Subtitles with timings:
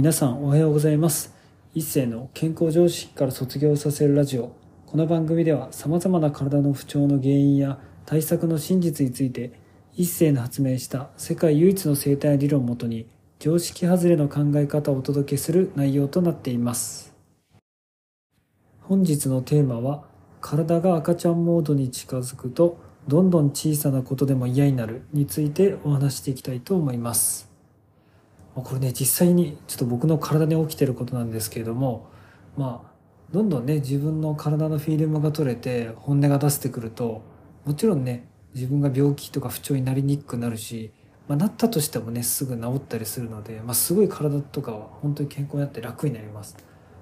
[0.00, 1.34] 皆さんおはようございます。
[1.74, 4.56] 一世の健康常識から卒業させるラジオ。
[4.86, 9.52] この番組では様々な体の不調の原因や対策の真実について
[9.92, 17.14] 一世の発明した世界唯一の生態理論をもとに常識外れの考え方をお届けする内容となっています。
[18.80, 20.04] 本日のテーマは
[20.40, 27.49] 体が赤ちゃんモードに近づくとどんどん小さなことでも嫌になるについてお話していきたいと思います。
[28.54, 32.08] これね実際にちょっと僕の体に起きてることなんですけれども
[32.56, 32.90] まあ
[33.32, 37.22] どんどんね自分の体のフィルムが取れて本音が出してくると
[37.64, 40.90] もちろんね自分が病気とか不調になりにくくなるし、
[41.28, 46.56] まあ、なったとしてもねすぐ治ったりするので、まあ、すごい体とかは本当に健康になって楽になります。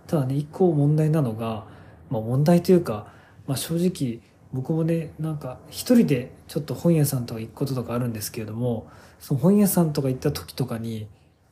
[0.06, 1.66] ただね一個問題なのが、
[2.10, 3.12] まあ、問題というか、
[3.46, 4.20] まあ、正直
[4.52, 8.88] 僕もねなんか一人でちょっと本屋さんとか行くこととかあるんですけれども
[9.20, 11.08] その本屋さんとか行った時とかに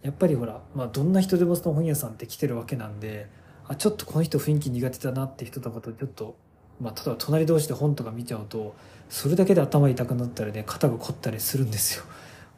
[0.06, 3.29] やっぱりほら、まあ、どんな人でもその本屋さんって来てるわけなんで
[3.66, 6.37] あちょっとこの人雰囲気苦手だなって人とかとちょっと、
[6.80, 8.76] まあ、例えば隣同士で本とか見ちゃうと
[9.09, 12.04] それだけで頭痛くなったりね肩が凝ったりするんですよ。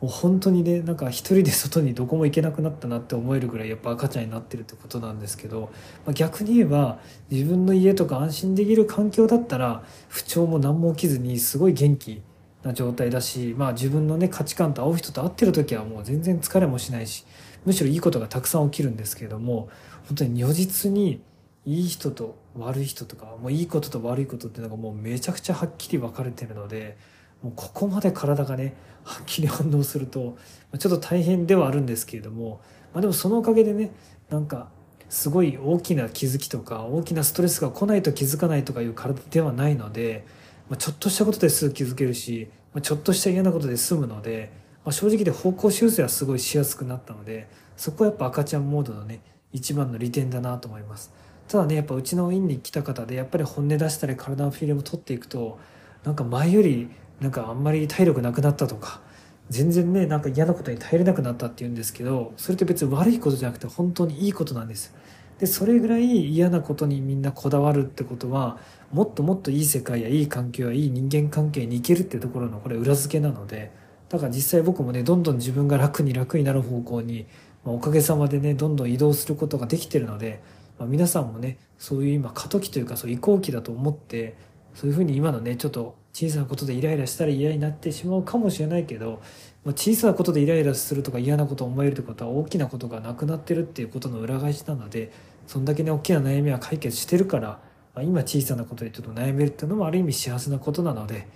[0.03, 5.73] もう本当にねなんか一人で外にどこも行けなくなったなって思えるぐらいやっぱ赤ちゃんになってるってことなんですけど、
[6.07, 12.23] まあ、逆に言えば自分の家とか安心できる環境だったら不調も何も起きずにすごい元気
[12.63, 17.25] な状態だし、まあ、自分のね価値観と合う人と会ってる時はもう全然疲れもしないし
[17.65, 19.69] むしろいいことがたくさん起きるんですけれども
[20.07, 21.23] 本当に如実に
[21.65, 26.97] いい人と悪い人とかもういいことと悪いことっていうのがもうめちゃくちゃはっきり分かれてるので
[27.43, 30.37] もうここまで体がねはっきり反応すると
[30.79, 32.61] ちょっと大変ではあるんですけれども、
[32.93, 33.91] まあ、でもそのおかげでね
[34.31, 34.71] なんか
[35.09, 40.27] すごい大きな気づきとか大きなストレスが来ないと気づかないとかいう体ではないので、
[40.69, 44.51] まあ、ちょっとしたことですぐ気づけるし、まあ、ちょっとした嫌なことで済むので、
[44.85, 49.21] まあ、正直で方向修正はすごいしやすくなったのでそこはやっぱ赤ちゃんモードのね
[49.53, 51.13] 一番の利点だなと思います。
[51.49, 55.59] ただねやっぱうちの院に来た方でやっぱり本音出したり体のフィルム取っていくと
[56.05, 56.91] なんか前より
[57.21, 59.01] なんかあんまり体力なくなったとか
[59.49, 64.95] 全然ねなんか嫌なことに耐えれなくなったっていうんですけどそれって別に悪いことじゃなくて本当にいいことなんです。
[65.39, 68.59] でそれぐらい嫌なことにみんなこだわるってことは
[68.93, 73.71] もっともっといい世界やいい環境やいい人間関係に行けるってところのこれ裏付けなので
[74.09, 77.27] だから実際僕もねどんどん自分が楽に楽になる方向に、
[77.65, 80.41] まあ、おかげさまでねどんどん移動することができてるので、
[80.79, 84.37] まあ、皆さんもねそういう今過渡期というかそう移行期だと思って
[84.75, 89.21] そういうふうに今のねちょっと小さなことでイライラしたら嫌になってしまうかもしれないけど、
[89.65, 95.13] まあ、小さなことでイライラするとか嫌なことを思えるってことは大きなことがなくなってるっていうことの裏返しなので
[95.47, 97.61] そんだけね大きな悩みは解決してるから、
[97.99, 101.27] まあ、今小さなことでちょっと悩めるっていうのもある意味幸せなことなので。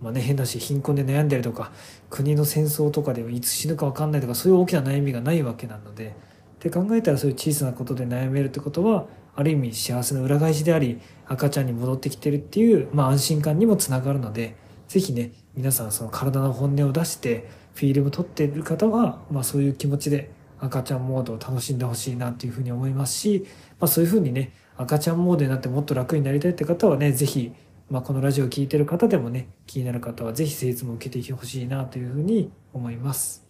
[0.00, 1.72] まあね、変だし貧困で悩んでるとか
[2.08, 14.54] 国の戦争とかでいつ死ぬか分かんないとかそういう大きな悩みがないわけなのでって考えたらそういう小さなことで悩めるってことはある意味幸せの裏返しであり赤ちゃんに戻ってきてるっていう、まあ、安心感にもつながるので
[14.86, 20.30] 是非ね皆さんその体の本音を出してフィールム撮っている方は、まあ、そういう気持ちで
[20.60, 23.46] 赤ちゃんモードを楽しんでほしいなというふうに思いますし、
[23.80, 27.52] まあ、そういうふうにね赤ちゃんモードになってもっと楽になりたいって方はね是非
[27.90, 33.46] まあ、このラジオを聴いてる方でもね気になる方は是非施術も受けてほしいなというふうに思います。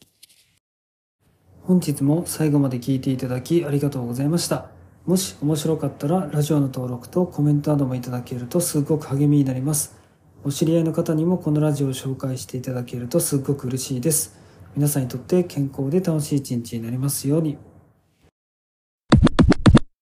[1.62, 4.70] 本日も最後まで聞いていただきありがとうございました。
[5.06, 9.98] もし面白かったらラジオの登録とコメントなどもいただけるとすごく励みになります。
[10.44, 14.38] お知り合いの方にもこのラジオを紹介していただけるとすごく嬉しいです。
[14.76, 17.58] 皆さんにとって健康で楽しい一日になりますように。